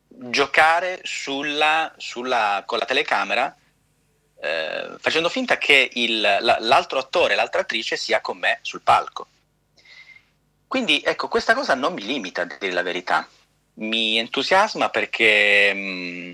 [0.07, 3.55] giocare sulla, sulla, con la telecamera
[4.41, 9.27] eh, facendo finta che il, l'altro attore, l'altra attrice sia con me sul palco.
[10.67, 13.27] Quindi ecco, questa cosa non mi limita a dire la verità,
[13.75, 16.33] mi entusiasma perché mh, mm,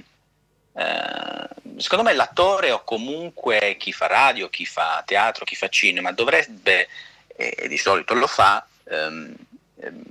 [0.74, 1.48] eh,
[1.78, 6.88] secondo me l'attore o comunque chi fa radio, chi fa teatro, chi fa cinema dovrebbe,
[7.28, 9.36] e di solito lo fa, ehm,
[9.82, 10.04] ehm,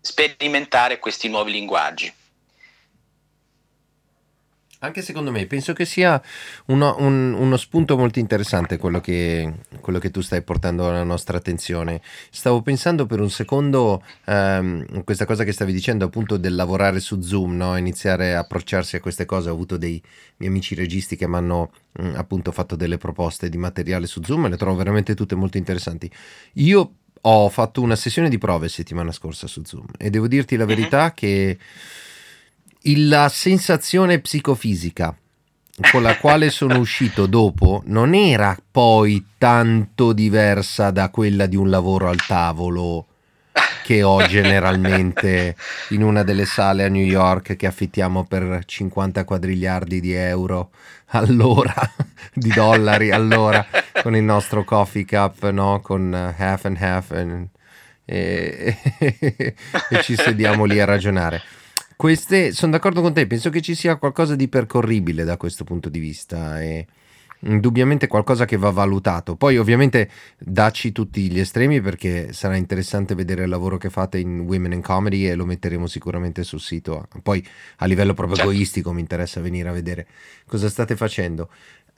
[0.00, 2.12] sperimentare questi nuovi linguaggi.
[4.82, 6.20] Anche secondo me, penso che sia
[6.66, 9.52] uno, un, uno spunto molto interessante quello che,
[9.82, 12.00] quello che, tu stai portando alla nostra attenzione.
[12.30, 17.20] Stavo pensando per un secondo ehm, questa cosa che stavi dicendo appunto del lavorare su
[17.20, 17.76] Zoom, no?
[17.76, 19.50] iniziare a approcciarsi a queste cose.
[19.50, 20.02] Ho avuto dei
[20.38, 24.46] miei amici registi che mi hanno mh, appunto fatto delle proposte di materiale su Zoom
[24.46, 26.10] e le trovo veramente tutte molto interessanti.
[26.54, 30.64] Io ho fatto una sessione di prove settimana scorsa su Zoom e devo dirti la
[30.64, 31.58] verità che
[32.82, 35.14] la sensazione psicofisica
[35.90, 41.70] con la quale sono uscito dopo non era poi tanto diversa da quella di un
[41.70, 43.06] lavoro al tavolo
[43.82, 45.56] che ho generalmente
[45.90, 50.70] in una delle sale a New York che affittiamo per 50 quadrigliardi di euro
[51.06, 51.74] all'ora,
[52.32, 53.66] di dollari all'ora,
[54.00, 55.80] con il nostro coffee cup, no?
[55.80, 57.48] con half and half, and,
[58.04, 59.16] e, e,
[59.90, 61.42] e ci sediamo lì a ragionare.
[62.00, 65.90] Queste, sono d'accordo con te, penso che ci sia qualcosa di percorribile da questo punto
[65.90, 66.86] di vista e
[67.40, 69.36] indubbiamente qualcosa che va valutato.
[69.36, 74.40] Poi ovviamente dacci tutti gli estremi perché sarà interessante vedere il lavoro che fate in
[74.40, 77.06] Women in Comedy e lo metteremo sicuramente sul sito.
[77.22, 77.46] Poi
[77.76, 78.50] a livello proprio certo.
[78.50, 80.06] egoistico mi interessa venire a vedere
[80.46, 81.50] cosa state facendo.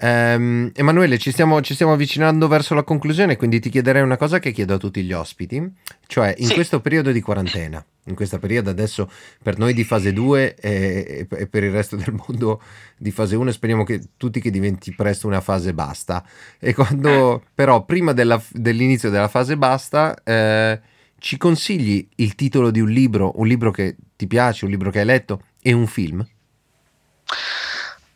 [0.04, 4.40] Um, Emanuele, ci stiamo, ci stiamo, avvicinando verso la conclusione, quindi ti chiederei una cosa
[4.40, 5.62] che chiedo a tutti gli ospiti,
[6.08, 6.54] cioè in sì.
[6.54, 9.08] questo periodo di quarantena, in questo periodo adesso
[9.40, 12.60] per noi di fase 2 e, e, per il resto del mondo
[12.96, 16.24] di fase 1, speriamo che tutti che diventi presto una fase basta.
[16.58, 20.80] E quando però prima della, dell'inizio della fase basta, eh,
[21.20, 24.98] ci consigli il titolo di un libro, un libro che ti piace, un libro che
[24.98, 26.26] hai letto e un film?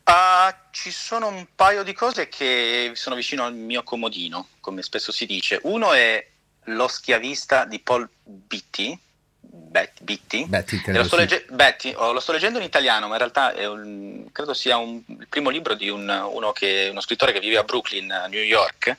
[0.09, 5.11] Uh, ci sono un paio di cose che sono vicino al mio comodino, come spesso
[5.11, 5.59] si dice.
[5.64, 6.24] Uno è
[6.66, 8.97] Lo schiavista di Paul Beatty.
[9.41, 10.47] Bet- Beatty.
[10.47, 14.28] Betty, lo, sto legge- Betty oh, lo sto leggendo in italiano, ma in realtà un,
[14.30, 17.64] credo sia un, il primo libro di un, uno, che, uno, scrittore che vive a
[17.64, 18.97] Brooklyn, a New York,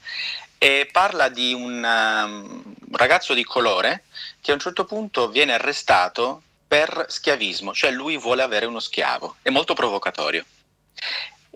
[0.58, 4.04] e parla di un um, ragazzo di colore
[4.42, 9.38] che a un certo punto viene arrestato per schiavismo, cioè lui vuole avere uno schiavo.
[9.42, 10.44] È molto provocatorio.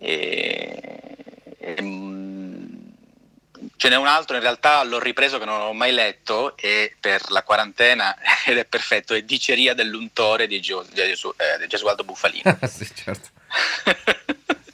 [0.02, 1.16] E,
[1.58, 1.76] e,
[3.82, 7.32] Ce n'è un altro, in realtà l'ho ripreso che non ho mai letto e per
[7.32, 12.04] la quarantena ed è perfetto, è Diceria dell'untore di, Gio, di, Gesu, eh, di Gesualdo
[12.04, 12.60] Buffalino.
[12.70, 13.30] sì, certo.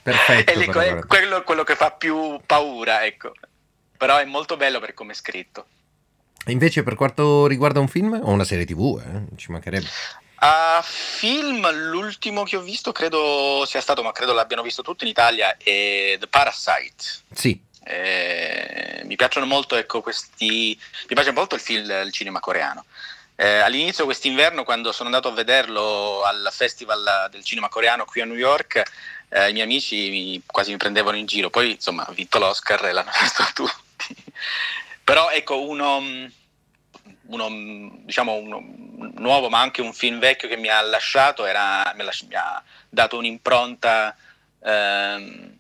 [0.04, 0.52] perfetto.
[0.60, 3.32] lì, è quello, quello che fa più paura, ecco.
[3.96, 5.68] Però è molto bello per come è scritto.
[6.48, 9.88] Invece per quanto riguarda un film o una serie tv, eh, ci mancherebbe.
[10.40, 15.10] Uh, film, l'ultimo che ho visto credo sia stato, ma credo l'abbiano visto tutti in
[15.10, 17.04] Italia, è The Parasite.
[17.34, 17.60] Sì,
[17.90, 20.78] eh, mi piacciono molto ecco, questi.
[21.08, 22.86] Mi piace molto il film, il cinema coreano.
[23.36, 28.26] Eh, all'inizio quest'inverno, quando sono andato a vederlo al Festival del cinema coreano qui a
[28.26, 28.82] New York,
[29.30, 31.50] eh, i miei amici mi, quasi mi prendevano in giro.
[31.50, 34.16] Poi, insomma, ha vinto l'Oscar e l'hanno visto tutti.
[35.04, 36.30] Però, ecco, uno,
[37.28, 38.64] uno, diciamo, uno
[39.16, 42.64] nuovo, ma anche un film vecchio che mi ha lasciato, era, mi, ha, mi ha
[42.90, 44.16] dato un'impronta.
[44.64, 45.56] Ehm,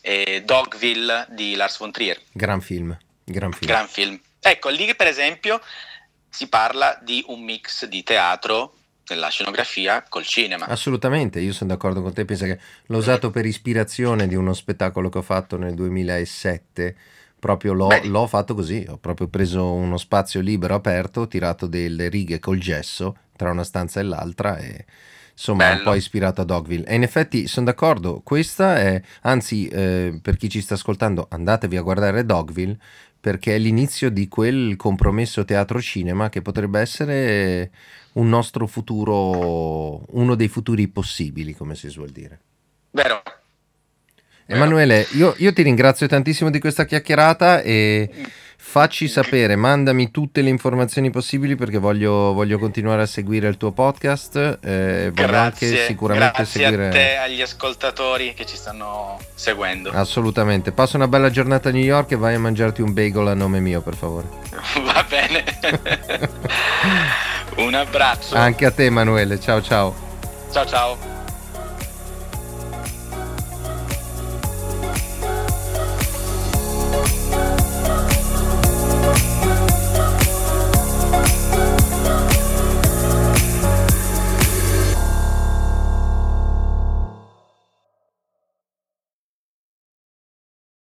[0.00, 2.18] e Dogville di Lars von Trier.
[2.32, 3.70] Gran film, gran film.
[3.70, 4.18] Gran film.
[4.40, 5.60] Ecco, lì per esempio
[6.30, 8.74] si parla di un mix di teatro
[9.08, 10.66] nella scenografia col cinema.
[10.66, 15.08] Assolutamente, io sono d'accordo con te, pensa che l'ho usato per ispirazione di uno spettacolo
[15.08, 16.96] che ho fatto nel 2007,
[17.38, 22.08] proprio l'ho, l'ho fatto così, ho proprio preso uno spazio libero aperto, ho tirato delle
[22.08, 24.84] righe col gesso tra una stanza e l'altra e
[25.32, 25.78] insomma Bello.
[25.78, 26.86] un po' ispirato a Dogville.
[26.86, 31.76] E in effetti sono d'accordo, questa è, anzi eh, per chi ci sta ascoltando andatevi
[31.76, 32.76] a guardare Dogville
[33.20, 37.70] perché è l'inizio di quel compromesso teatro-cinema che potrebbe essere
[38.12, 42.40] un nostro futuro, uno dei futuri possibili, come si suol dire.
[42.90, 43.22] Vero.
[44.50, 48.10] Emanuele, io, io ti ringrazio tantissimo di questa chiacchierata e.
[48.60, 53.70] Facci sapere, mandami tutte le informazioni possibili perché voglio, voglio continuare a seguire il tuo
[53.70, 54.58] podcast.
[54.60, 56.88] Eh, voglio grazie, anche sicuramente grazie seguire.
[56.88, 59.90] Grazie a te, agli ascoltatori che ci stanno seguendo.
[59.90, 60.72] Assolutamente.
[60.72, 63.60] Passa una bella giornata a New York e vai a mangiarti un bagel a nome
[63.60, 64.26] mio, per favore.
[64.84, 65.44] Va bene.
[67.56, 68.34] un abbraccio.
[68.34, 69.40] Anche a te, Emanuele.
[69.40, 69.94] Ciao ciao.
[70.50, 71.17] Ciao ciao.